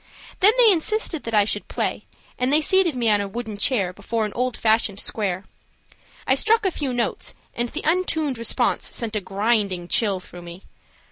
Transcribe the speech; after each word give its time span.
Then 0.39 0.53
they 0.57 0.71
insisted 0.71 1.25
that 1.25 1.35
I 1.35 1.45
should 1.45 1.67
play, 1.67 2.07
and 2.39 2.51
they 2.51 2.59
seated 2.59 2.95
me 2.95 3.07
on 3.11 3.21
a 3.21 3.27
wooden 3.27 3.55
chair 3.55 3.93
before 3.93 4.25
an 4.25 4.33
old 4.33 4.57
fashioned 4.57 4.99
square. 4.99 5.45
I 6.25 6.33
struck 6.33 6.65
a 6.65 6.71
few 6.71 6.91
notes, 6.91 7.35
and 7.53 7.69
the 7.69 7.83
untuned 7.85 8.39
response 8.39 8.87
sent 8.87 9.15
a 9.15 9.21
grinding 9.21 9.87
chill 9.87 10.19
through 10.19 10.41
me. 10.41 10.63